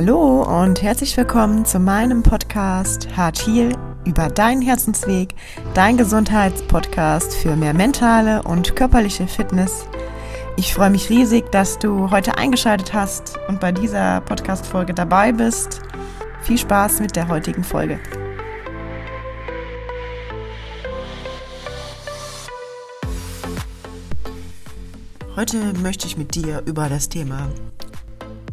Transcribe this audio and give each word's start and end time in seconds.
Hallo 0.00 0.44
und 0.62 0.80
herzlich 0.80 1.16
willkommen 1.16 1.64
zu 1.64 1.80
meinem 1.80 2.22
Podcast 2.22 3.08
Hart 3.16 3.44
Heal 3.44 3.76
über 4.06 4.28
deinen 4.28 4.62
Herzensweg, 4.62 5.34
dein 5.74 5.96
Gesundheitspodcast 5.96 7.34
für 7.34 7.56
mehr 7.56 7.74
mentale 7.74 8.44
und 8.44 8.76
körperliche 8.76 9.26
Fitness. 9.26 9.88
Ich 10.56 10.72
freue 10.72 10.90
mich 10.90 11.10
riesig, 11.10 11.50
dass 11.50 11.80
du 11.80 12.12
heute 12.12 12.38
eingeschaltet 12.38 12.94
hast 12.94 13.40
und 13.48 13.58
bei 13.58 13.72
dieser 13.72 14.20
Podcast-Folge 14.20 14.94
dabei 14.94 15.32
bist. 15.32 15.80
Viel 16.42 16.58
Spaß 16.58 17.00
mit 17.00 17.16
der 17.16 17.26
heutigen 17.26 17.64
Folge. 17.64 17.98
Heute 25.34 25.72
möchte 25.82 26.06
ich 26.06 26.16
mit 26.16 26.36
dir 26.36 26.62
über 26.66 26.88
das 26.88 27.08
Thema 27.08 27.48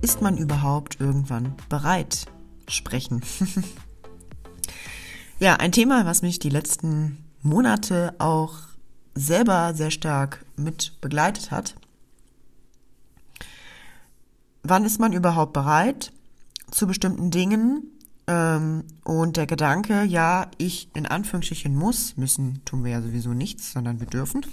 ist 0.06 0.22
man 0.22 0.38
überhaupt 0.38 1.02
irgendwann 1.02 1.56
bereit? 1.68 2.28
Sprechen. 2.68 3.24
ja, 5.40 5.56
ein 5.56 5.72
Thema, 5.72 6.06
was 6.06 6.22
mich 6.22 6.38
die 6.38 6.52
letzten 6.52 7.26
Monate 7.42 8.14
auch 8.20 8.54
selber 9.16 9.74
sehr 9.74 9.90
stark 9.90 10.46
mit 10.58 11.02
begleitet 11.02 11.50
hat. 11.50 11.74
Wann 14.62 14.86
ist 14.86 15.00
man 15.00 15.12
überhaupt 15.12 15.54
bereit 15.54 16.14
zu 16.70 16.86
bestimmten 16.86 17.32
Dingen? 17.32 17.90
Ähm, 18.28 18.84
und 19.04 19.38
der 19.38 19.48
Gedanke, 19.48 20.04
ja, 20.04 20.52
ich 20.60 20.88
in 20.94 21.08
Anführungsstrichen 21.08 21.76
muss, 21.76 22.16
müssen 22.16 22.64
tun 22.64 22.84
wir 22.84 22.92
ja 22.92 23.02
sowieso 23.02 23.34
nichts, 23.34 23.74
sondern 23.74 24.00
wir 24.00 24.08
dürfen. 24.08 24.46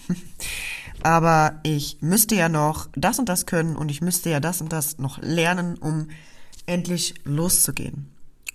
aber 1.03 1.61
ich 1.63 1.99
müsste 2.01 2.35
ja 2.35 2.49
noch 2.49 2.89
das 2.95 3.19
und 3.19 3.29
das 3.29 3.47
können 3.47 3.77
und 3.77 3.91
ich 3.91 4.01
müsste 4.01 4.31
ja 4.31 4.41
das 4.41 4.61
und 4.61 4.73
das 4.73 4.99
noch 4.99 5.19
lernen, 5.21 5.77
um 5.79 6.09
endlich 6.67 7.15
loszugehen. 7.25 8.09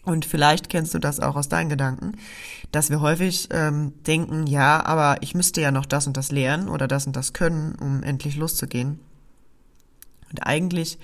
Und 0.04 0.26
vielleicht 0.26 0.70
kennst 0.70 0.94
du 0.94 1.00
das 1.00 1.20
auch 1.20 1.36
aus 1.36 1.50
deinen 1.50 1.70
Gedanken, 1.70 2.14
dass 2.72 2.90
wir 2.90 3.02
häufig 3.02 3.50
ähm, 3.52 3.92
denken, 4.06 4.48
ja, 4.48 4.86
aber 4.86 5.22
ich 5.22 5.36
müsste 5.36 5.60
ja 5.60 5.72
noch 5.72 5.86
das 5.86 6.08
und 6.08 6.16
das 6.16 6.32
lernen 6.32 6.70
oder 6.70 6.88
das 6.88 7.06
und 7.08 7.16
das 7.16 7.34
können, 7.34 7.76
um 7.76 8.04
endlich 8.04 8.38
loszugehen. 8.38 9.02
Und 10.32 10.46
eigentlich 10.46 10.98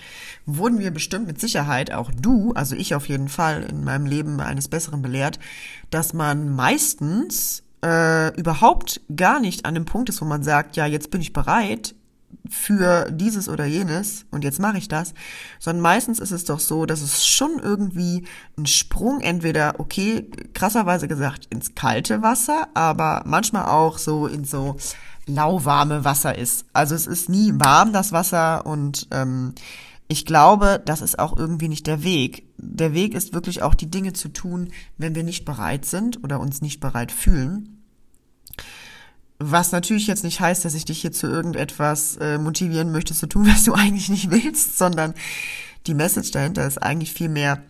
wurden 0.46 0.80
wir 0.80 0.92
bestimmt 0.92 1.28
mit 1.28 1.40
Sicherheit, 1.40 1.92
auch 1.92 2.12
du, 2.12 2.54
also 2.54 2.76
ich 2.76 2.96
auf 2.96 3.08
jeden 3.10 3.30
Fall, 3.30 3.64
in 3.64 3.84
meinem 3.84 4.06
Leben 4.06 4.40
eines 4.40 4.68
Besseren 4.68 5.02
belehrt, 5.02 5.40
dass 5.90 6.14
man 6.14 6.56
meistens 6.56 7.64
äh, 7.84 8.30
überhaupt 8.40 9.02
gar 9.16 9.40
nicht 9.40 9.66
an 9.66 9.76
dem 9.76 9.86
Punkt 9.86 10.10
ist, 10.10 10.22
wo 10.22 10.26
man 10.26 10.44
sagt, 10.44 10.76
ja, 10.76 10.86
jetzt 10.86 11.12
bin 11.12 11.22
ich 11.22 11.34
bereit 11.34 11.96
für 12.50 13.12
dieses 13.12 13.48
oder 13.48 13.66
jenes 13.66 14.26
und 14.32 14.44
jetzt 14.44 14.60
mache 14.60 14.78
ich 14.78 14.88
das, 14.88 15.14
sondern 15.60 15.82
meistens 15.82 16.20
ist 16.20 16.32
es 16.32 16.46
doch 16.46 16.60
so, 16.60 16.86
dass 16.86 17.02
es 17.02 17.26
schon 17.26 17.60
irgendwie 17.62 18.26
ein 18.58 18.66
Sprung 18.66 19.22
entweder, 19.22 19.80
okay, 19.80 20.30
krasserweise 20.54 21.08
gesagt, 21.08 21.48
ins 21.50 21.76
kalte 21.76 22.22
Wasser, 22.22 22.68
aber 22.74 23.22
manchmal 23.26 23.66
auch 23.66 23.98
so 23.98 24.28
in 24.28 24.46
so 24.46 24.78
lauwarme 25.26 26.04
Wasser 26.04 26.38
ist. 26.38 26.66
Also 26.74 26.96
es 26.96 27.08
ist 27.08 27.30
nie 27.30 27.54
warm, 27.56 27.94
das 27.94 28.12
Wasser 28.12 28.66
und 28.66 29.08
ähm, 29.12 29.54
ich 30.14 30.28
glaube, 30.28 30.80
das 30.86 31.02
ist 31.02 31.18
auch 31.18 31.36
irgendwie 31.36 31.68
nicht 31.68 31.88
der 31.88 32.04
Weg. 32.04 32.48
Der 32.58 32.94
Weg 32.94 33.16
ist 33.16 33.34
wirklich 33.34 33.64
auch 33.64 33.74
die 33.74 33.90
Dinge 33.90 34.14
zu 34.14 34.30
tun, 34.30 34.70
wenn 34.96 35.16
wir 35.16 35.24
nicht 35.24 35.44
bereit 35.44 35.86
sind 35.86 36.24
oder 36.24 36.40
uns 36.40 36.62
nicht 36.62 36.80
bereit 36.80 37.12
fühlen. 37.12 37.82
Was 39.40 39.72
natürlich 39.72 40.06
jetzt 40.06 40.24
nicht 40.24 40.40
heißt, 40.40 40.64
dass 40.66 40.76
ich 40.76 40.86
dich 40.86 41.02
hier 41.02 41.12
zu 41.12 41.26
irgendetwas 41.26 42.18
äh, 42.18 42.38
motivieren 42.38 42.92
möchte 42.92 43.16
zu 43.16 43.26
tun, 43.26 43.48
was 43.52 43.64
du 43.64 43.74
eigentlich 43.74 44.10
nicht 44.10 44.30
willst, 44.30 44.78
sondern 44.78 45.16
die 45.88 45.96
Message 45.96 46.30
dahinter 46.30 46.68
ist 46.68 46.78
eigentlich 46.78 47.12
viel 47.12 47.30
mehr, 47.30 47.64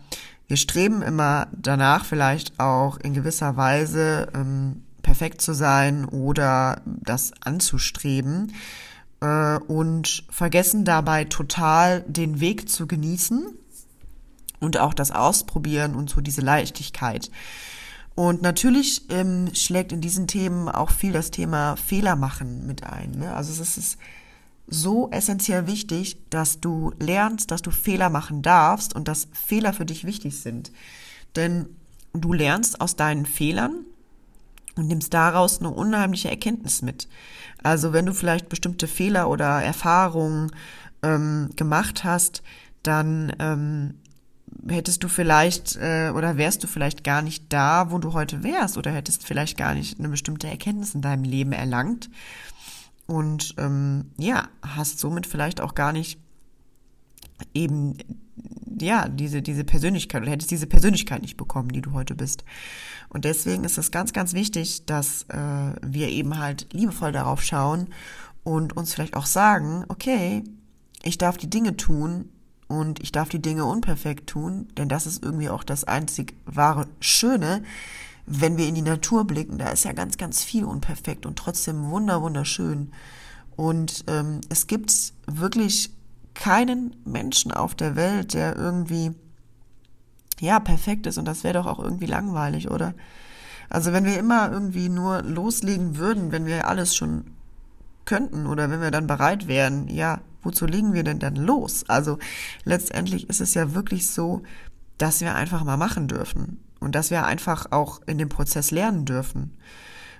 wir 0.46 0.58
streben 0.58 1.00
immer 1.00 1.48
danach 1.50 2.04
vielleicht 2.04 2.60
auch 2.60 2.98
in 2.98 3.14
gewisser 3.14 3.56
Weise 3.56 4.28
ähm, 4.34 4.82
perfekt 5.00 5.40
zu 5.40 5.54
sein 5.54 6.04
oder 6.04 6.82
das 6.84 7.32
anzustreben 7.40 8.52
äh, 9.24 9.58
und 9.66 10.24
vergessen 10.28 10.84
dabei 10.84 11.24
total 11.24 12.02
den 12.02 12.40
Weg 12.40 12.68
zu 12.68 12.86
genießen 12.86 13.46
und 14.60 14.78
auch 14.78 14.94
das 14.94 15.10
Ausprobieren 15.10 15.94
und 15.94 16.10
so 16.10 16.20
diese 16.20 16.42
Leichtigkeit. 16.42 17.30
Und 18.14 18.42
natürlich 18.42 19.10
ähm, 19.10 19.50
schlägt 19.54 19.92
in 19.92 20.00
diesen 20.00 20.28
Themen 20.28 20.68
auch 20.68 20.90
viel 20.90 21.12
das 21.12 21.30
Thema 21.30 21.76
Fehler 21.76 22.16
machen 22.16 22.66
mit 22.66 22.84
ein. 22.84 23.12
Ne? 23.12 23.34
Also 23.34 23.60
es 23.60 23.76
ist 23.76 23.98
so 24.66 25.10
essentiell 25.10 25.66
wichtig, 25.66 26.18
dass 26.30 26.60
du 26.60 26.92
lernst, 27.00 27.50
dass 27.50 27.62
du 27.62 27.70
Fehler 27.70 28.10
machen 28.10 28.40
darfst 28.40 28.94
und 28.94 29.08
dass 29.08 29.28
Fehler 29.32 29.72
für 29.72 29.84
dich 29.84 30.04
wichtig 30.04 30.40
sind. 30.40 30.70
Denn 31.34 31.66
du 32.12 32.32
lernst 32.32 32.80
aus 32.80 32.94
deinen 32.94 33.26
Fehlern 33.26 33.84
und 34.76 34.88
nimmst 34.88 35.14
daraus 35.14 35.60
eine 35.60 35.70
unheimliche 35.70 36.30
Erkenntnis 36.30 36.82
mit. 36.82 37.08
Also 37.62 37.92
wenn 37.92 38.06
du 38.06 38.12
vielleicht 38.12 38.48
bestimmte 38.48 38.88
Fehler 38.88 39.28
oder 39.28 39.62
Erfahrungen 39.62 40.50
ähm, 41.02 41.50
gemacht 41.56 42.04
hast, 42.04 42.42
dann 42.82 43.32
ähm, 43.38 43.94
hättest 44.68 45.02
du 45.02 45.08
vielleicht 45.08 45.76
äh, 45.76 46.10
oder 46.14 46.36
wärst 46.36 46.62
du 46.62 46.66
vielleicht 46.66 47.04
gar 47.04 47.22
nicht 47.22 47.52
da, 47.52 47.90
wo 47.90 47.98
du 47.98 48.12
heute 48.12 48.42
wärst 48.42 48.76
oder 48.76 48.90
hättest 48.92 49.26
vielleicht 49.26 49.56
gar 49.56 49.74
nicht 49.74 49.98
eine 49.98 50.08
bestimmte 50.08 50.48
Erkenntnis 50.48 50.94
in 50.94 51.02
deinem 51.02 51.24
Leben 51.24 51.52
erlangt 51.52 52.10
und 53.06 53.54
ähm, 53.58 54.10
ja, 54.18 54.48
hast 54.62 54.98
somit 54.98 55.26
vielleicht 55.26 55.60
auch 55.60 55.74
gar 55.74 55.92
nicht 55.92 56.18
eben 57.52 57.96
ja 58.80 59.08
diese 59.08 59.42
diese 59.42 59.64
Persönlichkeit 59.64 60.22
oder 60.22 60.30
hättest 60.30 60.50
diese 60.50 60.66
Persönlichkeit 60.66 61.22
nicht 61.22 61.36
bekommen, 61.36 61.70
die 61.70 61.82
du 61.82 61.92
heute 61.92 62.14
bist. 62.14 62.44
Und 63.08 63.24
deswegen 63.24 63.64
ist 63.64 63.78
es 63.78 63.90
ganz 63.90 64.12
ganz 64.12 64.32
wichtig, 64.32 64.86
dass 64.86 65.24
äh, 65.28 65.74
wir 65.82 66.08
eben 66.08 66.38
halt 66.38 66.72
liebevoll 66.72 67.12
darauf 67.12 67.42
schauen 67.42 67.88
und 68.42 68.76
uns 68.76 68.92
vielleicht 68.92 69.16
auch 69.16 69.26
sagen, 69.26 69.84
okay, 69.88 70.42
ich 71.02 71.18
darf 71.18 71.36
die 71.36 71.50
Dinge 71.50 71.76
tun, 71.76 72.30
und 72.66 73.00
ich 73.00 73.12
darf 73.12 73.28
die 73.28 73.42
Dinge 73.42 73.64
unperfekt 73.64 74.28
tun, 74.28 74.68
denn 74.76 74.88
das 74.88 75.06
ist 75.06 75.22
irgendwie 75.22 75.48
auch 75.48 75.64
das 75.64 75.84
einzig 75.84 76.34
wahre 76.46 76.86
Schöne, 77.00 77.62
wenn 78.26 78.56
wir 78.56 78.66
in 78.66 78.74
die 78.74 78.82
Natur 78.82 79.26
blicken, 79.26 79.58
da 79.58 79.68
ist 79.68 79.84
ja 79.84 79.92
ganz, 79.92 80.16
ganz 80.16 80.42
viel 80.42 80.64
unperfekt 80.64 81.26
und 81.26 81.38
trotzdem 81.38 81.90
wunder, 81.90 82.22
wunderschön. 82.22 82.90
Und 83.56 84.04
ähm, 84.08 84.40
es 84.48 84.66
gibt 84.66 85.12
wirklich 85.26 85.90
keinen 86.34 86.96
Menschen 87.04 87.52
auf 87.52 87.74
der 87.74 87.96
Welt, 87.96 88.34
der 88.34 88.56
irgendwie, 88.56 89.12
ja, 90.40 90.60
perfekt 90.60 91.06
ist 91.06 91.18
und 91.18 91.26
das 91.26 91.44
wäre 91.44 91.54
doch 91.54 91.66
auch 91.66 91.78
irgendwie 91.78 92.06
langweilig, 92.06 92.70
oder? 92.70 92.94
Also 93.70 93.92
wenn 93.92 94.04
wir 94.04 94.18
immer 94.18 94.50
irgendwie 94.50 94.88
nur 94.88 95.22
loslegen 95.22 95.96
würden, 95.96 96.32
wenn 96.32 96.46
wir 96.46 96.68
alles 96.68 96.94
schon 96.94 97.24
könnten 98.04 98.46
oder 98.46 98.70
wenn 98.70 98.80
wir 98.80 98.90
dann 98.90 99.06
bereit 99.06 99.48
wären, 99.48 99.88
ja, 99.88 100.20
wozu 100.42 100.66
legen 100.66 100.92
wir 100.92 101.04
denn 101.04 101.18
dann 101.18 101.36
los? 101.36 101.84
Also 101.88 102.18
letztendlich 102.64 103.28
ist 103.28 103.40
es 103.40 103.54
ja 103.54 103.74
wirklich 103.74 104.10
so, 104.10 104.42
dass 104.98 105.20
wir 105.20 105.34
einfach 105.34 105.64
mal 105.64 105.76
machen 105.76 106.06
dürfen 106.06 106.60
und 106.80 106.94
dass 106.94 107.10
wir 107.10 107.24
einfach 107.24 107.72
auch 107.72 108.00
in 108.06 108.18
dem 108.18 108.28
Prozess 108.28 108.70
lernen 108.70 109.06
dürfen. 109.06 109.56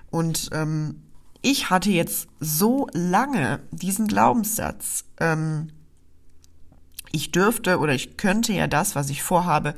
Und 0.09 0.49
ähm, 0.51 1.03
ich 1.41 1.69
hatte 1.69 1.91
jetzt 1.91 2.27
so 2.39 2.87
lange 2.93 3.59
diesen 3.71 4.07
Glaubenssatz, 4.07 5.05
ähm, 5.19 5.67
ich 7.15 7.31
dürfte 7.31 7.79
oder 7.79 7.93
ich 7.93 8.17
könnte 8.17 8.53
ja 8.53 8.67
das, 8.67 8.95
was 8.95 9.09
ich 9.09 9.23
vorhabe, 9.23 9.73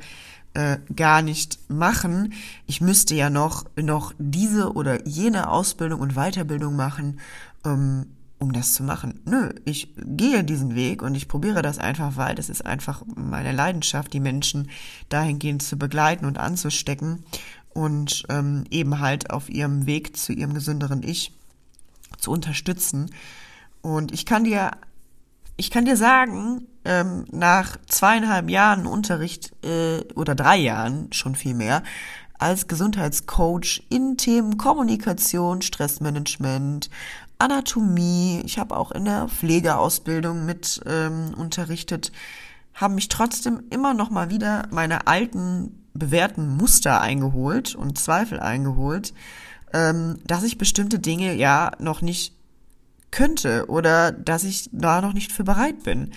äh, 0.54 0.78
gar 0.94 1.22
nicht 1.22 1.58
machen. 1.68 2.32
Ich 2.66 2.80
müsste 2.80 3.14
ja 3.14 3.30
noch, 3.30 3.64
noch 3.76 4.12
diese 4.18 4.72
oder 4.72 5.06
jene 5.06 5.48
Ausbildung 5.48 6.00
und 6.00 6.14
Weiterbildung 6.14 6.74
machen, 6.74 7.20
ähm, 7.64 8.06
um 8.40 8.52
das 8.52 8.74
zu 8.74 8.82
machen. 8.82 9.20
Nö, 9.24 9.50
ich 9.64 9.94
gehe 9.96 10.42
diesen 10.42 10.74
Weg 10.74 11.02
und 11.02 11.14
ich 11.14 11.28
probiere 11.28 11.62
das 11.62 11.78
einfach, 11.78 12.16
weil 12.16 12.34
das 12.34 12.48
ist 12.48 12.66
einfach 12.66 13.02
meine 13.14 13.52
Leidenschaft, 13.52 14.12
die 14.12 14.20
Menschen 14.20 14.68
dahingehend 15.08 15.62
zu 15.62 15.76
begleiten 15.76 16.24
und 16.24 16.38
anzustecken 16.38 17.24
und 17.68 18.24
ähm, 18.28 18.64
eben 18.70 18.98
halt 18.98 19.30
auf 19.30 19.48
ihrem 19.48 19.86
Weg 19.86 20.16
zu 20.16 20.32
ihrem 20.32 20.54
gesünderen 20.54 21.02
Ich 21.04 21.32
zu 22.18 22.32
unterstützen. 22.32 23.10
Und 23.80 24.12
ich 24.12 24.26
kann 24.26 24.44
dir, 24.44 24.72
ich 25.58 25.70
kann 25.70 25.84
dir 25.84 25.96
sagen, 25.96 26.66
ähm, 26.84 27.26
nach 27.32 27.76
zweieinhalb 27.88 28.48
Jahren 28.48 28.86
Unterricht 28.86 29.52
äh, 29.64 30.04
oder 30.14 30.34
drei 30.34 30.56
Jahren 30.56 31.12
schon 31.12 31.34
viel 31.34 31.54
mehr 31.54 31.82
als 32.38 32.68
Gesundheitscoach 32.68 33.82
in 33.88 34.16
Themen 34.16 34.56
Kommunikation, 34.56 35.60
Stressmanagement, 35.60 36.88
Anatomie, 37.38 38.40
ich 38.44 38.58
habe 38.60 38.76
auch 38.76 38.92
in 38.92 39.04
der 39.04 39.28
Pflegeausbildung 39.28 40.46
mit 40.46 40.80
ähm, 40.86 41.34
unterrichtet, 41.36 42.12
haben 42.74 42.94
mich 42.94 43.08
trotzdem 43.08 43.64
immer 43.70 43.94
noch 43.94 44.10
mal 44.10 44.30
wieder 44.30 44.68
meine 44.70 45.08
alten 45.08 45.84
bewährten 45.92 46.56
Muster 46.56 47.00
eingeholt 47.00 47.74
und 47.74 47.98
Zweifel 47.98 48.38
eingeholt, 48.38 49.12
ähm, 49.72 50.20
dass 50.24 50.44
ich 50.44 50.56
bestimmte 50.56 51.00
Dinge 51.00 51.34
ja 51.34 51.72
noch 51.80 52.00
nicht 52.00 52.37
könnte 53.10 53.66
oder 53.68 54.12
dass 54.12 54.44
ich 54.44 54.68
da 54.72 55.00
noch 55.00 55.12
nicht 55.12 55.32
für 55.32 55.44
bereit 55.44 55.82
bin. 55.82 56.10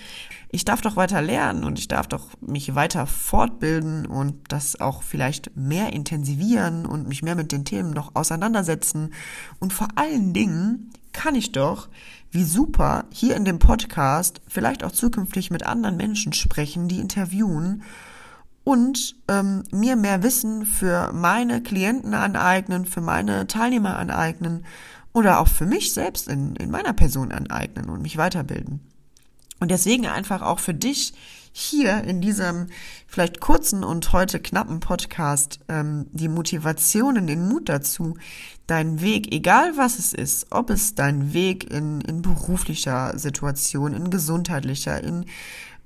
Ich 0.50 0.64
darf 0.64 0.82
doch 0.82 0.96
weiter 0.96 1.22
lernen 1.22 1.64
und 1.64 1.78
ich 1.78 1.88
darf 1.88 2.06
doch 2.06 2.28
mich 2.40 2.74
weiter 2.74 3.06
fortbilden 3.06 4.04
und 4.06 4.34
das 4.52 4.80
auch 4.80 5.02
vielleicht 5.02 5.56
mehr 5.56 5.92
intensivieren 5.94 6.84
und 6.84 7.08
mich 7.08 7.22
mehr 7.22 7.36
mit 7.36 7.52
den 7.52 7.64
Themen 7.64 7.90
noch 7.92 8.14
auseinandersetzen. 8.14 9.14
Und 9.60 9.72
vor 9.72 9.88
allen 9.94 10.34
Dingen 10.34 10.90
kann 11.12 11.34
ich 11.34 11.52
doch, 11.52 11.88
wie 12.30 12.44
super, 12.44 13.04
hier 13.10 13.36
in 13.36 13.44
dem 13.44 13.58
Podcast 13.58 14.40
vielleicht 14.46 14.84
auch 14.84 14.92
zukünftig 14.92 15.50
mit 15.50 15.64
anderen 15.64 15.96
Menschen 15.96 16.32
sprechen, 16.32 16.88
die 16.88 17.00
interviewen 17.00 17.82
und 18.64 19.16
ähm, 19.28 19.64
mir 19.72 19.96
mehr 19.96 20.22
Wissen 20.22 20.66
für 20.66 21.12
meine 21.12 21.62
Klienten 21.62 22.14
aneignen, 22.14 22.86
für 22.86 23.00
meine 23.00 23.46
Teilnehmer 23.46 23.96
aneignen 23.96 24.64
oder 25.12 25.40
auch 25.40 25.48
für 25.48 25.66
mich 25.66 25.92
selbst 25.92 26.28
in, 26.28 26.56
in 26.56 26.70
meiner 26.70 26.92
Person 26.92 27.32
aneignen 27.32 27.88
und 27.90 28.02
mich 28.02 28.16
weiterbilden. 28.16 28.80
Und 29.60 29.70
deswegen 29.70 30.06
einfach 30.06 30.42
auch 30.42 30.58
für 30.58 30.74
dich 30.74 31.14
hier 31.52 32.02
in 32.02 32.20
diesem 32.20 32.66
vielleicht 33.06 33.40
kurzen 33.40 33.84
und 33.84 34.12
heute 34.12 34.40
knappen 34.40 34.80
Podcast 34.80 35.60
ähm, 35.68 36.06
die 36.10 36.28
Motivation 36.28 37.26
den 37.26 37.46
Mut 37.46 37.68
dazu, 37.68 38.16
deinen 38.66 39.02
Weg, 39.02 39.32
egal 39.32 39.76
was 39.76 39.98
es 39.98 40.14
ist, 40.14 40.46
ob 40.50 40.70
es 40.70 40.94
dein 40.94 41.32
Weg 41.34 41.70
in, 41.70 42.00
in 42.00 42.22
beruflicher 42.22 43.16
Situation, 43.18 43.92
in 43.92 44.10
gesundheitlicher, 44.10 45.02
in 45.04 45.26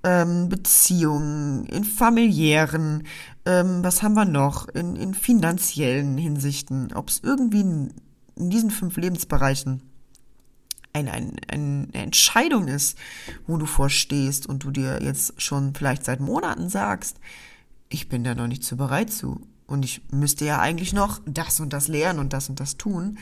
ähm, 0.04 0.48
Beziehungen, 0.48 1.66
in 1.66 1.84
familiären, 1.84 3.02
ähm, 3.44 3.82
was 3.82 4.02
haben 4.02 4.14
wir 4.14 4.24
noch, 4.24 4.68
in, 4.68 4.94
in 4.94 5.14
finanziellen 5.14 6.16
Hinsichten, 6.16 6.92
ob 6.94 7.08
es 7.08 7.20
irgendwie 7.24 7.60
in, 7.60 7.92
in 8.36 8.50
diesen 8.50 8.70
fünf 8.70 8.96
Lebensbereichen 8.96 9.82
ein, 10.92 11.08
ein, 11.08 11.36
eine 11.48 11.88
Entscheidung 11.92 12.68
ist, 12.68 12.96
wo 13.46 13.56
du 13.56 13.66
vorstehst 13.66 14.46
und 14.46 14.64
du 14.64 14.70
dir 14.70 15.02
jetzt 15.02 15.40
schon 15.40 15.74
vielleicht 15.74 16.04
seit 16.04 16.20
Monaten 16.20 16.68
sagst, 16.68 17.18
ich 17.88 18.08
bin 18.08 18.24
da 18.24 18.34
noch 18.34 18.46
nicht 18.46 18.64
so 18.64 18.76
bereit 18.76 19.12
zu 19.12 19.40
und 19.66 19.84
ich 19.84 20.02
müsste 20.10 20.44
ja 20.44 20.60
eigentlich 20.60 20.92
noch 20.92 21.20
das 21.26 21.60
und 21.60 21.72
das 21.72 21.88
lernen 21.88 22.18
und 22.18 22.32
das 22.32 22.48
und 22.48 22.60
das 22.60 22.76
tun. 22.76 23.18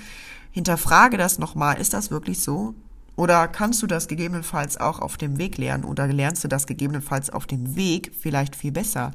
Hinterfrage 0.53 1.17
das 1.17 1.39
nochmal, 1.39 1.81
ist 1.81 1.95
das 1.95 2.11
wirklich 2.11 2.41
so? 2.41 2.75
Oder 3.17 3.47
kannst 3.47 3.81
du 3.83 3.87
das 3.87 4.09
gegebenenfalls 4.09 4.77
auch 4.77 4.99
auf 4.99 5.17
dem 5.17 5.39
Weg 5.39 5.57
lernen 5.57 5.85
oder 5.85 6.07
lernst 6.09 6.43
du 6.43 6.49
das 6.49 6.67
gegebenenfalls 6.67 7.31
auf 7.31 7.47
dem 7.47 7.77
Weg 7.77 8.13
vielleicht 8.19 8.57
viel 8.57 8.73
besser? 8.73 9.13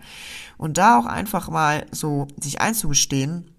Und 0.58 0.78
da 0.78 0.98
auch 0.98 1.06
einfach 1.06 1.50
mal 1.50 1.86
so 1.92 2.28
sich 2.40 2.62
einzugestehen, 2.62 3.52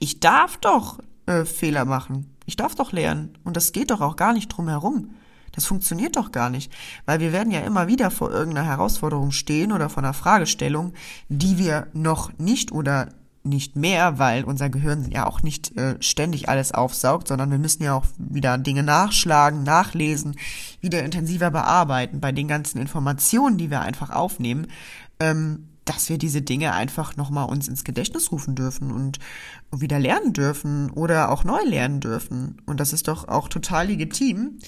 ich 0.00 0.20
darf 0.20 0.58
doch 0.58 0.98
äh, 1.28 1.44
Fehler 1.44 1.84
machen. 1.84 2.34
Ich 2.46 2.56
darf 2.56 2.74
doch 2.74 2.92
lernen. 2.92 3.34
Und 3.44 3.56
das 3.56 3.72
geht 3.72 3.90
doch 3.90 4.00
auch 4.00 4.16
gar 4.16 4.32
nicht 4.32 4.48
drum 4.48 4.68
herum. 4.68 5.10
Das 5.52 5.66
funktioniert 5.66 6.16
doch 6.16 6.32
gar 6.32 6.50
nicht, 6.50 6.72
weil 7.04 7.20
wir 7.20 7.32
werden 7.32 7.52
ja 7.52 7.60
immer 7.60 7.88
wieder 7.88 8.10
vor 8.10 8.30
irgendeiner 8.30 8.66
Herausforderung 8.66 9.30
stehen 9.32 9.72
oder 9.72 9.88
vor 9.88 10.02
einer 10.02 10.14
Fragestellung, 10.14 10.92
die 11.28 11.58
wir 11.58 11.88
noch 11.92 12.30
nicht 12.38 12.70
oder 12.72 13.08
nicht 13.44 13.76
mehr, 13.76 14.18
weil 14.18 14.44
unser 14.44 14.68
Gehirn 14.68 15.10
ja 15.10 15.26
auch 15.26 15.42
nicht 15.42 15.76
äh, 15.76 15.96
ständig 16.00 16.48
alles 16.48 16.72
aufsaugt, 16.72 17.28
sondern 17.28 17.50
wir 17.50 17.58
müssen 17.58 17.82
ja 17.82 17.94
auch 17.94 18.04
wieder 18.18 18.58
Dinge 18.58 18.82
nachschlagen, 18.82 19.62
nachlesen, 19.62 20.36
wieder 20.80 21.02
intensiver 21.02 21.50
bearbeiten 21.50 22.20
bei 22.20 22.32
den 22.32 22.48
ganzen 22.48 22.78
Informationen, 22.78 23.58
die 23.58 23.70
wir 23.70 23.80
einfach 23.80 24.10
aufnehmen, 24.10 24.66
ähm, 25.20 25.68
dass 25.88 26.10
wir 26.10 26.18
diese 26.18 26.42
Dinge 26.42 26.74
einfach 26.74 27.16
nochmal 27.16 27.48
uns 27.48 27.66
ins 27.66 27.82
Gedächtnis 27.82 28.30
rufen 28.30 28.54
dürfen 28.54 28.92
und 28.92 29.18
wieder 29.74 29.98
lernen 29.98 30.34
dürfen 30.34 30.90
oder 30.90 31.30
auch 31.30 31.44
neu 31.44 31.62
lernen 31.64 32.00
dürfen. 32.00 32.60
Und 32.66 32.78
das 32.78 32.92
ist 32.92 33.08
doch 33.08 33.28
auch 33.28 33.48
total 33.48 33.86
legitim. 33.86 34.58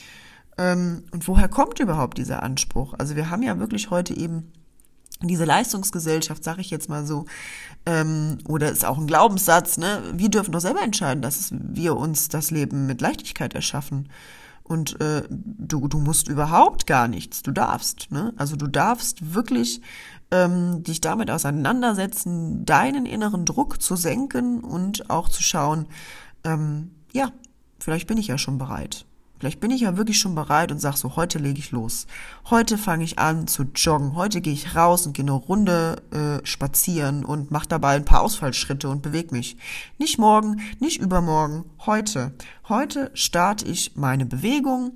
Ähm, 0.56 1.04
und 1.10 1.28
woher 1.28 1.48
kommt 1.48 1.78
überhaupt 1.78 2.16
dieser 2.16 2.42
Anspruch? 2.42 2.94
Also 2.98 3.16
wir 3.16 3.28
haben 3.28 3.42
ja 3.42 3.58
wirklich 3.58 3.90
heute 3.90 4.16
eben 4.16 4.50
diese 5.22 5.44
Leistungsgesellschaft, 5.44 6.42
sage 6.42 6.62
ich 6.62 6.70
jetzt 6.70 6.88
mal 6.88 7.06
so, 7.06 7.26
ähm, 7.84 8.38
oder 8.48 8.70
ist 8.70 8.86
auch 8.86 8.96
ein 8.96 9.06
Glaubenssatz, 9.06 9.76
ne? 9.76 10.02
Wir 10.14 10.30
dürfen 10.30 10.52
doch 10.52 10.60
selber 10.60 10.80
entscheiden, 10.82 11.20
dass 11.20 11.52
wir 11.52 11.96
uns 11.96 12.30
das 12.30 12.50
Leben 12.50 12.86
mit 12.86 13.02
Leichtigkeit 13.02 13.52
erschaffen. 13.54 14.08
Und 14.70 15.00
äh, 15.00 15.24
du, 15.28 15.88
du 15.88 15.98
musst 15.98 16.28
überhaupt 16.28 16.86
gar 16.86 17.08
nichts, 17.08 17.42
du 17.42 17.50
darfst. 17.50 18.12
Ne? 18.12 18.32
Also 18.36 18.54
du 18.54 18.68
darfst 18.68 19.34
wirklich 19.34 19.80
ähm, 20.30 20.84
dich 20.84 21.00
damit 21.00 21.28
auseinandersetzen, 21.28 22.64
deinen 22.66 23.04
inneren 23.04 23.44
Druck 23.44 23.82
zu 23.82 23.96
senken 23.96 24.60
und 24.60 25.10
auch 25.10 25.28
zu 25.28 25.42
schauen, 25.42 25.86
ähm, 26.44 26.92
ja, 27.12 27.32
vielleicht 27.80 28.06
bin 28.06 28.16
ich 28.16 28.28
ja 28.28 28.38
schon 28.38 28.58
bereit. 28.58 29.06
Vielleicht 29.40 29.60
bin 29.60 29.70
ich 29.70 29.80
ja 29.80 29.96
wirklich 29.96 30.18
schon 30.18 30.34
bereit 30.34 30.70
und 30.70 30.80
sag 30.80 30.98
so, 30.98 31.16
heute 31.16 31.38
lege 31.38 31.58
ich 31.58 31.70
los. 31.70 32.06
Heute 32.50 32.76
fange 32.76 33.04
ich 33.04 33.18
an 33.18 33.46
zu 33.46 33.64
joggen. 33.74 34.14
Heute 34.14 34.42
gehe 34.42 34.52
ich 34.52 34.76
raus 34.76 35.06
und 35.06 35.14
gehe 35.14 35.24
eine 35.24 35.32
Runde 35.32 35.96
äh, 36.10 36.46
spazieren 36.46 37.24
und 37.24 37.50
mache 37.50 37.66
dabei 37.66 37.96
ein 37.96 38.04
paar 38.04 38.20
Ausfallschritte 38.20 38.90
und 38.90 39.00
bewege 39.00 39.34
mich. 39.34 39.56
Nicht 39.96 40.18
morgen, 40.18 40.60
nicht 40.78 41.00
übermorgen, 41.00 41.64
heute. 41.86 42.34
Heute 42.68 43.10
starte 43.14 43.64
ich 43.64 43.96
meine 43.96 44.26
Bewegung. 44.26 44.92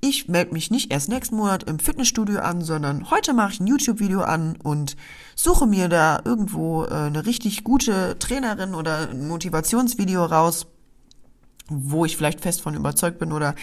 Ich 0.00 0.26
melde 0.26 0.54
mich 0.54 0.70
nicht 0.70 0.90
erst 0.90 1.10
nächsten 1.10 1.36
Monat 1.36 1.64
im 1.64 1.78
Fitnessstudio 1.78 2.40
an, 2.40 2.62
sondern 2.62 3.10
heute 3.10 3.34
mache 3.34 3.52
ich 3.52 3.60
ein 3.60 3.66
YouTube-Video 3.66 4.22
an 4.22 4.56
und 4.56 4.96
suche 5.36 5.66
mir 5.66 5.90
da 5.90 6.18
irgendwo 6.24 6.84
äh, 6.84 6.94
eine 6.94 7.26
richtig 7.26 7.62
gute 7.62 8.18
Trainerin 8.18 8.74
oder 8.74 9.10
ein 9.10 9.28
Motivationsvideo 9.28 10.24
raus 10.24 10.66
wo 11.68 12.04
ich 12.04 12.16
vielleicht 12.16 12.40
fest 12.40 12.60
von 12.60 12.74
überzeugt 12.74 13.18
bin 13.18 13.32
oder 13.32 13.54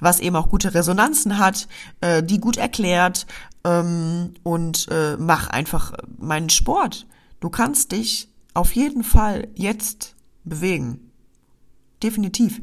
was 0.00 0.20
eben 0.20 0.36
auch 0.36 0.48
gute 0.48 0.74
Resonanzen 0.74 1.38
hat, 1.38 1.68
äh, 2.00 2.22
die 2.22 2.38
gut 2.38 2.56
erklärt 2.56 3.26
ähm, 3.64 4.34
und 4.42 4.88
äh, 4.90 5.16
mach 5.18 5.48
einfach 5.48 5.92
meinen 6.18 6.50
Sport. 6.50 7.06
Du 7.40 7.50
kannst 7.50 7.92
dich 7.92 8.28
auf 8.54 8.74
jeden 8.74 9.04
Fall 9.04 9.48
jetzt 9.54 10.14
bewegen. 10.44 11.10
Definitiv. 12.02 12.60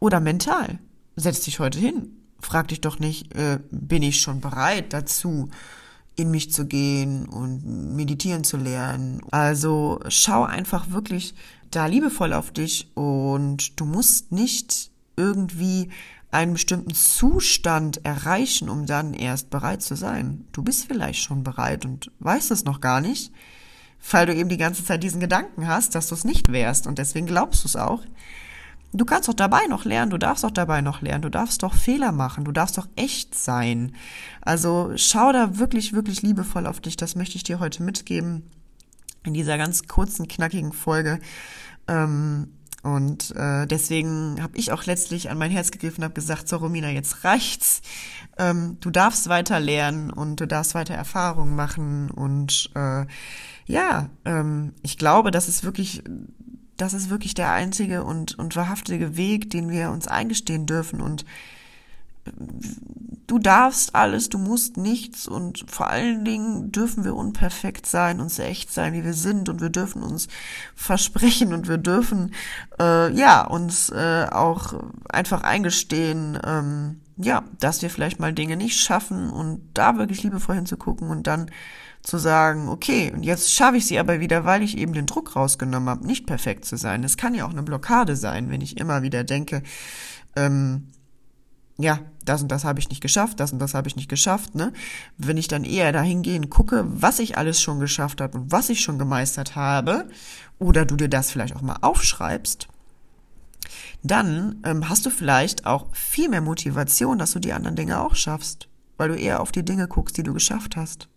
Oder 0.00 0.20
mental. 0.20 0.78
Setz 1.16 1.40
dich 1.40 1.58
heute 1.58 1.78
hin. 1.78 2.10
Frag 2.40 2.68
dich 2.68 2.80
doch 2.80 3.00
nicht, 3.00 3.34
äh, 3.34 3.58
bin 3.70 4.02
ich 4.02 4.20
schon 4.20 4.40
bereit 4.40 4.92
dazu, 4.92 5.48
in 6.14 6.30
mich 6.30 6.52
zu 6.52 6.66
gehen 6.66 7.26
und 7.26 7.94
meditieren 7.96 8.44
zu 8.44 8.56
lernen. 8.56 9.20
Also 9.30 10.00
schau 10.08 10.44
einfach 10.44 10.90
wirklich 10.90 11.34
da 11.70 11.86
liebevoll 11.86 12.32
auf 12.32 12.50
dich 12.50 12.90
und 12.94 13.78
du 13.78 13.84
musst 13.84 14.32
nicht 14.32 14.90
irgendwie 15.16 15.90
einen 16.30 16.54
bestimmten 16.54 16.94
Zustand 16.94 18.04
erreichen, 18.04 18.68
um 18.68 18.86
dann 18.86 19.14
erst 19.14 19.50
bereit 19.50 19.82
zu 19.82 19.96
sein. 19.96 20.44
Du 20.52 20.62
bist 20.62 20.86
vielleicht 20.86 21.22
schon 21.22 21.42
bereit 21.42 21.84
und 21.84 22.10
weißt 22.20 22.50
es 22.50 22.64
noch 22.64 22.80
gar 22.80 23.00
nicht, 23.00 23.32
weil 24.10 24.26
du 24.26 24.34
eben 24.34 24.48
die 24.48 24.58
ganze 24.58 24.84
Zeit 24.84 25.02
diesen 25.02 25.20
Gedanken 25.20 25.66
hast, 25.66 25.94
dass 25.94 26.08
du 26.08 26.14
es 26.14 26.24
nicht 26.24 26.52
wärst 26.52 26.86
und 26.86 26.98
deswegen 26.98 27.26
glaubst 27.26 27.64
du 27.64 27.68
es 27.68 27.76
auch. 27.76 28.02
Du 28.92 29.04
kannst 29.04 29.28
doch 29.28 29.34
dabei 29.34 29.66
noch 29.68 29.84
lernen, 29.84 30.10
du 30.10 30.18
darfst 30.18 30.44
doch 30.44 30.50
dabei 30.50 30.80
noch 30.80 31.02
lernen, 31.02 31.22
du 31.22 31.30
darfst 31.30 31.62
doch 31.62 31.74
Fehler 31.74 32.10
machen, 32.10 32.44
du 32.44 32.52
darfst 32.52 32.78
doch 32.78 32.88
echt 32.96 33.34
sein. 33.34 33.94
Also 34.40 34.92
schau 34.96 35.30
da 35.32 35.58
wirklich, 35.58 35.92
wirklich 35.92 36.22
liebevoll 36.22 36.66
auf 36.66 36.80
dich, 36.80 36.96
das 36.96 37.14
möchte 37.14 37.36
ich 37.36 37.42
dir 37.42 37.60
heute 37.60 37.82
mitgeben 37.82 38.44
in 39.24 39.34
dieser 39.34 39.58
ganz 39.58 39.86
kurzen, 39.88 40.26
knackigen 40.26 40.72
Folge. 40.72 41.20
Ähm, 41.88 42.48
und 42.82 43.34
äh, 43.34 43.66
deswegen 43.66 44.40
habe 44.40 44.56
ich 44.56 44.70
auch 44.72 44.86
letztlich 44.86 45.30
an 45.30 45.38
mein 45.38 45.50
Herz 45.50 45.70
gegriffen 45.70 45.98
und 45.98 46.04
habe 46.04 46.14
gesagt, 46.14 46.48
so 46.48 46.58
Romina, 46.58 46.88
jetzt 46.90 47.24
reicht's. 47.24 47.82
Ähm, 48.38 48.76
du 48.80 48.90
darfst 48.90 49.28
weiter 49.28 49.58
lernen 49.58 50.10
und 50.10 50.40
du 50.40 50.46
darfst 50.46 50.74
weiter 50.74 50.94
Erfahrungen 50.94 51.56
machen. 51.56 52.10
Und 52.10 52.70
äh, 52.76 53.04
ja, 53.66 54.08
ähm, 54.24 54.74
ich 54.82 54.96
glaube, 54.96 55.32
das 55.32 55.48
ist 55.48 55.64
wirklich, 55.64 56.04
das 56.76 56.94
ist 56.94 57.10
wirklich 57.10 57.34
der 57.34 57.52
einzige 57.52 58.04
und, 58.04 58.38
und 58.38 58.54
wahrhaftige 58.54 59.16
Weg, 59.16 59.50
den 59.50 59.70
wir 59.70 59.90
uns 59.90 60.06
eingestehen 60.06 60.66
dürfen. 60.66 61.00
Und 61.00 61.24
du 63.28 63.38
darfst 63.38 63.94
alles, 63.94 64.30
du 64.30 64.38
musst 64.38 64.76
nichts 64.76 65.28
und 65.28 65.64
vor 65.70 65.88
allen 65.88 66.24
Dingen 66.24 66.72
dürfen 66.72 67.04
wir 67.04 67.14
unperfekt 67.14 67.86
sein, 67.86 68.20
uns 68.20 68.38
echt 68.38 68.72
sein, 68.72 68.94
wie 68.94 69.04
wir 69.04 69.12
sind 69.14 69.48
und 69.48 69.60
wir 69.60 69.68
dürfen 69.68 70.02
uns 70.02 70.26
versprechen 70.74 71.52
und 71.52 71.68
wir 71.68 71.78
dürfen 71.78 72.34
äh, 72.80 73.12
ja 73.12 73.46
uns 73.46 73.90
äh, 73.90 74.26
auch 74.30 74.72
einfach 75.08 75.42
eingestehen, 75.42 76.38
ähm, 76.44 77.00
ja, 77.18 77.44
dass 77.60 77.82
wir 77.82 77.90
vielleicht 77.90 78.18
mal 78.18 78.32
Dinge 78.32 78.56
nicht 78.56 78.80
schaffen 78.80 79.30
und 79.30 79.60
da 79.74 79.98
wirklich 79.98 80.22
liebevoll 80.22 80.56
hinzugucken 80.56 81.10
und 81.10 81.26
dann 81.26 81.50
zu 82.02 82.16
sagen, 82.16 82.68
okay, 82.68 83.12
und 83.12 83.24
jetzt 83.24 83.52
schaffe 83.52 83.76
ich 83.76 83.86
sie 83.86 83.98
aber 83.98 84.20
wieder, 84.20 84.44
weil 84.44 84.62
ich 84.62 84.78
eben 84.78 84.94
den 84.94 85.06
Druck 85.06 85.36
rausgenommen 85.36 85.90
habe, 85.90 86.06
nicht 86.06 86.26
perfekt 86.26 86.64
zu 86.64 86.76
sein. 86.76 87.02
Das 87.02 87.18
kann 87.18 87.34
ja 87.34 87.44
auch 87.44 87.50
eine 87.50 87.62
Blockade 87.62 88.16
sein, 88.16 88.48
wenn 88.50 88.62
ich 88.62 88.78
immer 88.78 89.02
wieder 89.02 89.24
denke, 89.24 89.62
ähm, 90.36 90.88
ja, 91.78 92.00
das 92.24 92.42
und 92.42 92.48
das 92.48 92.64
habe 92.64 92.80
ich 92.80 92.88
nicht 92.88 93.00
geschafft, 93.00 93.40
das 93.40 93.52
und 93.52 93.60
das 93.60 93.74
habe 93.74 93.88
ich 93.88 93.96
nicht 93.96 94.08
geschafft, 94.08 94.54
ne? 94.54 94.72
Wenn 95.16 95.36
ich 95.36 95.48
dann 95.48 95.64
eher 95.64 95.92
dahin 95.92 96.22
gehen 96.22 96.50
gucke, 96.50 96.84
was 96.88 97.20
ich 97.20 97.38
alles 97.38 97.60
schon 97.62 97.78
geschafft 97.78 98.20
habe 98.20 98.38
und 98.38 98.52
was 98.52 98.68
ich 98.68 98.80
schon 98.80 98.98
gemeistert 98.98 99.54
habe, 99.54 100.08
oder 100.58 100.84
du 100.84 100.96
dir 100.96 101.08
das 101.08 101.30
vielleicht 101.30 101.54
auch 101.54 101.62
mal 101.62 101.78
aufschreibst, 101.80 102.66
dann 104.02 104.60
ähm, 104.64 104.88
hast 104.88 105.06
du 105.06 105.10
vielleicht 105.10 105.66
auch 105.66 105.86
viel 105.94 106.28
mehr 106.28 106.40
Motivation, 106.40 107.18
dass 107.18 107.32
du 107.32 107.38
die 107.38 107.52
anderen 107.52 107.76
Dinge 107.76 108.00
auch 108.00 108.16
schaffst, 108.16 108.68
weil 108.96 109.08
du 109.08 109.14
eher 109.14 109.40
auf 109.40 109.52
die 109.52 109.64
Dinge 109.64 109.86
guckst, 109.86 110.16
die 110.16 110.22
du 110.22 110.34
geschafft 110.34 110.76
hast, 110.76 111.08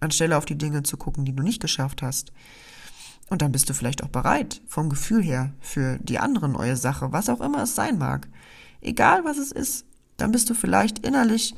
anstelle 0.00 0.36
auf 0.36 0.44
die 0.44 0.58
Dinge 0.58 0.84
zu 0.84 0.96
gucken, 0.96 1.24
die 1.24 1.34
du 1.34 1.42
nicht 1.42 1.60
geschafft 1.60 2.02
hast. 2.02 2.32
Und 3.30 3.42
dann 3.42 3.52
bist 3.52 3.68
du 3.68 3.74
vielleicht 3.74 4.02
auch 4.02 4.08
bereit, 4.08 4.62
vom 4.66 4.88
Gefühl 4.88 5.22
her, 5.22 5.52
für 5.60 5.98
die 5.98 6.18
andere 6.18 6.48
neue 6.48 6.76
Sache, 6.76 7.12
was 7.12 7.28
auch 7.28 7.40
immer 7.40 7.64
es 7.64 7.74
sein 7.74 7.98
mag. 7.98 8.28
Egal 8.80 9.24
was 9.24 9.38
es 9.38 9.52
ist, 9.52 9.84
dann 10.18 10.32
bist 10.32 10.50
du 10.50 10.54
vielleicht 10.54 10.98
innerlich, 11.00 11.54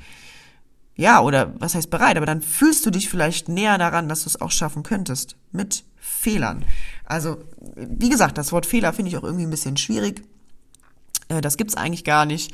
ja, 0.95 1.21
oder 1.21 1.55
was 1.59 1.75
heißt 1.75 1.91
bereit, 1.91 2.17
aber 2.17 2.27
dann 2.27 2.43
fühlst 2.43 2.87
du 2.87 2.91
dich 2.91 3.09
vielleicht 3.09 3.49
näher 3.49 3.79
daran, 3.79 4.09
dass 4.09 4.23
du 4.23 4.29
es 4.29 4.41
auch 4.41 4.51
schaffen 4.51 4.83
könntest. 4.83 5.37
Mit 5.51 5.85
Fehlern. 5.97 6.65
Also, 7.05 7.39
wie 7.77 8.09
gesagt, 8.09 8.39
das 8.39 8.53
Wort 8.53 8.67
Fehler 8.67 8.93
finde 8.93 9.11
ich 9.11 9.17
auch 9.17 9.25
irgendwie 9.25 9.45
ein 9.45 9.51
bisschen 9.51 9.77
schwierig. 9.77 10.23
Äh, 11.29 11.41
das 11.41 11.57
gibt's 11.57 11.77
eigentlich 11.77 12.05
gar 12.05 12.27
nicht. 12.27 12.53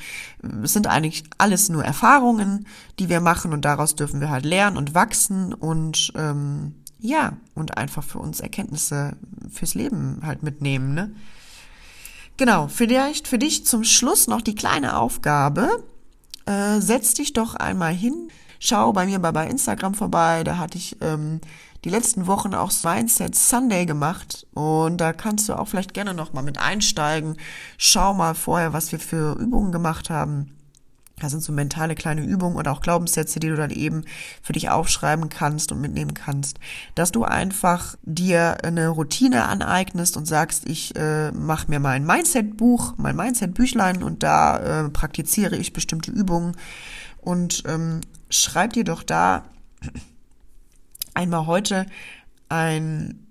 Es 0.63 0.73
sind 0.73 0.87
eigentlich 0.87 1.25
alles 1.39 1.69
nur 1.69 1.85
Erfahrungen, 1.85 2.67
die 2.99 3.09
wir 3.09 3.21
machen 3.21 3.53
und 3.53 3.65
daraus 3.65 3.97
dürfen 3.97 4.21
wir 4.21 4.31
halt 4.31 4.45
lernen 4.45 4.77
und 4.77 4.95
wachsen 4.95 5.53
und 5.53 6.13
ähm, 6.15 6.75
ja, 6.99 7.37
und 7.55 7.77
einfach 7.77 8.03
für 8.03 8.19
uns 8.19 8.41
Erkenntnisse 8.41 9.17
fürs 9.53 9.75
Leben 9.75 10.21
halt 10.23 10.43
mitnehmen, 10.43 10.95
ne? 10.95 11.15
Genau, 12.39 12.69
vielleicht 12.69 13.29
für 13.29 13.39
dich 13.39 13.65
zum 13.65 13.83
Schluss 13.83 14.27
noch 14.27 14.43
die 14.43 14.55
kleine 14.55 14.99
Aufgabe. 14.99 15.83
Äh, 16.47 16.81
setz 16.81 17.15
dich 17.15 17.33
doch 17.33 17.55
einmal 17.55 17.93
hin, 17.93 18.31
schau 18.61 18.93
bei 18.93 19.07
mir 19.07 19.19
bei, 19.19 19.33
bei 19.33 19.49
Instagram 19.49 19.95
vorbei, 19.95 20.45
da 20.45 20.59
hatte 20.59 20.79
ich 20.79 20.97
ähm, 21.01 21.41
die 21.85 21.91
letzten 21.91 22.27
Wochen 22.27 22.55
auch 22.55 22.73
Mindset 22.85 23.35
Sunday 23.35 23.87
gemacht 23.87 24.47
und 24.55 24.99
da 24.99 25.13
kannst 25.13 25.49
du 25.49 25.55
auch 25.55 25.69
vielleicht 25.69 25.95
gerne 25.95 26.15
noch 26.15 26.33
mal 26.33 26.43
mit 26.43 26.59
einsteigen. 26.59 27.37
Schau 27.79 28.15
mal 28.15 28.35
vorher, 28.35 28.73
was 28.73 28.93
wir 28.93 28.99
für 28.99 29.39
Übungen 29.39 29.73
gemacht 29.73 30.11
haben. 30.11 30.56
Das 31.19 31.31
sind 31.31 31.43
so 31.43 31.51
mentale 31.51 31.95
kleine 31.95 32.23
Übungen 32.23 32.57
oder 32.57 32.73
auch 32.73 32.83
Glaubenssätze, 32.83 33.41
die 33.41 33.49
du 33.49 33.57
dann 33.57 33.71
eben 33.71 34.05
für 34.43 34.53
dich 34.53 34.69
aufschreiben 34.69 35.31
kannst 35.31 35.73
und 35.73 35.81
mitnehmen 35.81 36.13
kannst. 36.13 36.59
Dass 36.95 37.11
du 37.11 37.25
einfach 37.25 37.97
dir 38.03 38.59
eine 38.63 38.89
Routine 38.89 39.47
aneignest 39.47 40.19
und 40.19 40.27
sagst, 40.27 40.69
ich 40.69 40.95
äh, 40.95 41.33
mache 41.33 41.71
mir 41.71 41.81
mein 41.81 42.05
Mindset-Buch, 42.05 42.95
mein 42.99 43.17
Mindset-Büchlein 43.17 44.03
und 44.03 44.23
da 44.23 44.85
äh, 44.85 44.89
praktiziere 44.91 45.57
ich 45.57 45.73
bestimmte 45.73 46.11
Übungen 46.11 46.55
und 47.23 47.63
ähm, 47.67 48.03
schreib 48.29 48.75
dir 48.75 48.85
doch 48.85 49.03
da 49.03 49.45
einmal 51.15 51.47
heute 51.47 51.87
ein 52.51 53.27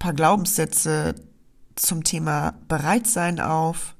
paar 0.00 0.14
Glaubenssätze 0.14 1.14
zum 1.76 2.02
Thema 2.02 2.54
Bereitsein 2.66 3.38
auf, 3.38 3.94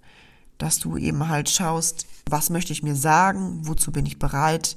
dass 0.59 0.81
du 0.81 0.97
eben 0.97 1.29
halt 1.29 1.49
schaust, 1.49 2.07
was 2.29 2.51
möchte 2.51 2.73
ich 2.73 2.83
mir 2.83 2.95
sagen, 2.95 3.61
wozu 3.63 3.93
bin 3.93 4.07
ich 4.07 4.19
bereit 4.19 4.77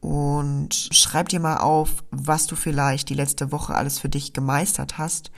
und 0.00 0.74
schreib 0.92 1.28
dir 1.28 1.40
mal 1.40 1.58
auf, 1.58 2.04
was 2.10 2.46
du 2.46 2.56
vielleicht 2.56 3.08
die 3.08 3.14
letzte 3.14 3.50
Woche 3.50 3.74
alles 3.74 3.98
für 3.98 4.08
dich 4.08 4.32
gemeistert 4.32 4.98
hast 4.98 5.30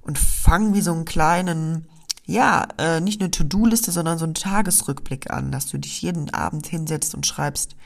und 0.00 0.18
fang 0.18 0.74
wie 0.74 0.80
so 0.80 0.92
einen 0.92 1.04
kleinen, 1.04 1.86
ja, 2.26 2.66
äh, 2.78 3.00
nicht 3.00 3.20
eine 3.20 3.30
To-Do-Liste, 3.30 3.92
sondern 3.92 4.18
so 4.18 4.24
einen 4.24 4.34
Tagesrückblick 4.34 5.30
an, 5.30 5.52
dass 5.52 5.66
du 5.66 5.78
dich 5.78 6.00
jeden 6.02 6.32
Abend 6.32 6.66
hinsetzt 6.66 7.14
und 7.14 7.26
schreibst, 7.26 7.76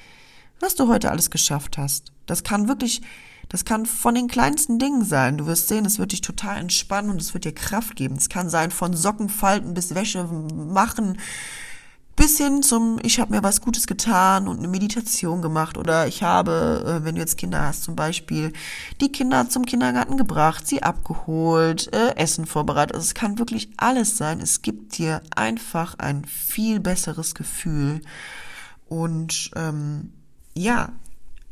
was 0.60 0.74
du 0.74 0.88
heute 0.88 1.10
alles 1.10 1.30
geschafft 1.30 1.76
hast. 1.76 2.12
Das 2.26 2.44
kann 2.44 2.68
wirklich, 2.68 3.02
das 3.48 3.64
kann 3.64 3.84
von 3.84 4.14
den 4.14 4.28
kleinsten 4.28 4.78
Dingen 4.78 5.04
sein. 5.04 5.38
Du 5.38 5.46
wirst 5.46 5.68
sehen, 5.68 5.84
es 5.84 5.98
wird 5.98 6.12
dich 6.12 6.20
total 6.20 6.58
entspannen 6.58 7.10
und 7.10 7.20
es 7.20 7.34
wird 7.34 7.44
dir 7.44 7.54
Kraft 7.54 7.96
geben. 7.96 8.16
Es 8.16 8.28
kann 8.28 8.48
sein 8.48 8.70
von 8.70 8.94
Sockenfalten 8.94 9.74
bis 9.74 9.94
Wäsche 9.94 10.24
machen, 10.24 11.18
bis 12.16 12.38
hin 12.38 12.62
zum, 12.62 12.98
ich 13.02 13.20
habe 13.20 13.34
mir 13.34 13.42
was 13.42 13.60
Gutes 13.60 13.86
getan 13.86 14.48
und 14.48 14.58
eine 14.58 14.68
Meditation 14.68 15.42
gemacht 15.42 15.76
oder 15.76 16.06
ich 16.06 16.22
habe, 16.22 16.84
äh, 16.86 17.04
wenn 17.04 17.14
du 17.14 17.20
jetzt 17.20 17.36
Kinder 17.36 17.62
hast 17.62 17.84
zum 17.84 17.94
Beispiel, 17.94 18.54
die 19.02 19.12
Kinder 19.12 19.50
zum 19.50 19.66
Kindergarten 19.66 20.16
gebracht, 20.16 20.66
sie 20.66 20.82
abgeholt, 20.82 21.92
äh, 21.94 22.16
Essen 22.16 22.46
vorbereitet. 22.46 22.96
Also 22.96 23.04
es 23.04 23.14
kann 23.14 23.38
wirklich 23.38 23.68
alles 23.76 24.16
sein. 24.16 24.40
Es 24.40 24.62
gibt 24.62 24.96
dir 24.96 25.20
einfach 25.34 25.98
ein 25.98 26.24
viel 26.24 26.80
besseres 26.80 27.34
Gefühl 27.34 28.00
und 28.88 29.50
ähm, 29.54 30.12
ja, 30.54 30.92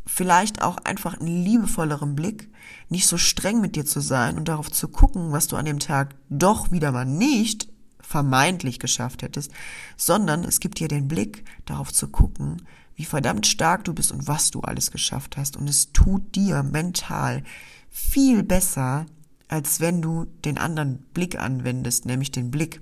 vielleicht 0.07 0.63
auch 0.63 0.79
einfach 0.79 1.21
einen 1.21 1.45
liebevolleren 1.45 2.15
Blick, 2.15 2.51
nicht 2.89 3.07
so 3.07 3.19
streng 3.19 3.61
mit 3.61 3.77
dir 3.77 3.85
zu 3.85 4.01
sein 4.01 4.37
und 4.37 4.49
darauf 4.49 4.71
zu 4.71 4.89
gucken, 4.89 5.33
was 5.33 5.47
du 5.47 5.57
an 5.57 5.67
dem 5.67 5.79
Tag 5.79 6.15
doch 6.31 6.73
wieder 6.73 6.91
mal 6.91 7.05
nicht 7.05 7.69
vermeintlich 8.07 8.79
geschafft 8.79 9.23
hättest, 9.23 9.51
sondern 9.97 10.45
es 10.45 10.61
gibt 10.61 10.79
dir 10.79 10.89
den 10.89 11.09
Blick, 11.09 11.45
darauf 11.65 11.93
zu 11.93 12.09
gucken, 12.09 12.63
wie 12.97 13.05
verdammt 13.05 13.47
stark 13.47 13.85
du 13.85 13.93
bist 13.93 14.13
und 14.13 14.29
was 14.29 14.51
du 14.51 14.61
alles 14.61 14.91
geschafft 14.91 15.37
hast. 15.37 15.57
Und 15.57 15.69
es 15.69 15.93
tut 15.93 16.35
dir 16.37 16.63
mental 16.63 17.43
viel 17.91 18.43
besser, 18.43 19.07
als 19.49 19.81
wenn 19.81 20.01
du 20.01 20.27
den 20.45 20.59
anderen 20.59 20.99
Blick 21.13 21.39
anwendest, 21.39 22.07
nämlich 22.07 22.31
den 22.31 22.51
Blick, 22.51 22.81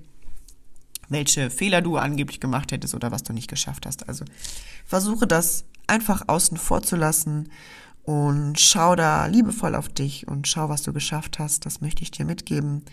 welche 1.09 1.49
Fehler 1.49 1.81
du 1.81 1.97
angeblich 1.97 2.39
gemacht 2.39 2.71
hättest 2.71 2.93
oder 2.95 3.11
was 3.11 3.23
du 3.23 3.33
nicht 3.33 3.49
geschafft 3.49 3.85
hast. 3.85 4.07
Also 4.07 4.25
versuche 4.85 5.27
das 5.27 5.65
einfach 5.87 6.23
außen 6.27 6.57
vor 6.57 6.81
zu 6.81 6.95
lassen 6.95 7.49
und 8.03 8.59
schau 8.59 8.95
da 8.95 9.25
liebevoll 9.25 9.75
auf 9.75 9.89
dich 9.89 10.27
und 10.27 10.47
schau, 10.47 10.69
was 10.69 10.83
du 10.83 10.93
geschafft 10.93 11.39
hast. 11.39 11.65
Das 11.65 11.81
möchte 11.81 12.03
ich 12.03 12.11
dir 12.11 12.25
mitgeben 12.25 12.83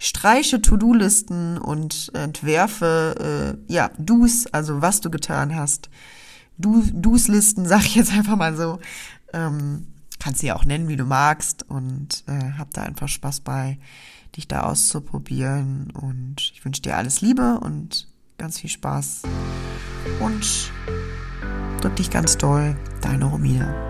streiche 0.00 0.60
To-Do-Listen 0.60 1.58
und 1.58 2.10
entwerfe 2.14 3.56
äh, 3.68 3.72
ja 3.72 3.90
Do's, 3.98 4.46
also 4.46 4.82
was 4.82 5.00
du 5.00 5.10
getan 5.10 5.54
hast. 5.54 5.90
Do, 6.58 6.82
Do's-Listen, 6.92 7.66
sag 7.68 7.84
ich 7.84 7.94
jetzt 7.94 8.12
einfach 8.12 8.36
mal 8.36 8.56
so. 8.56 8.80
Ähm, 9.32 9.86
kannst 10.18 10.40
sie 10.40 10.48
ja 10.48 10.56
auch 10.56 10.64
nennen, 10.64 10.88
wie 10.88 10.96
du 10.96 11.04
magst 11.04 11.68
und 11.68 12.24
äh, 12.26 12.58
hab 12.58 12.72
da 12.74 12.82
einfach 12.82 13.08
Spaß 13.08 13.40
bei, 13.40 13.78
dich 14.36 14.48
da 14.48 14.62
auszuprobieren 14.62 15.90
und 15.92 16.52
ich 16.52 16.64
wünsche 16.64 16.82
dir 16.82 16.96
alles 16.96 17.20
Liebe 17.20 17.60
und 17.60 18.08
ganz 18.38 18.58
viel 18.60 18.70
Spaß 18.70 19.22
und 20.20 20.72
drück 21.80 21.96
dich 21.96 22.10
ganz 22.10 22.36
doll, 22.38 22.76
deine 23.00 23.26
Romina. 23.26 23.89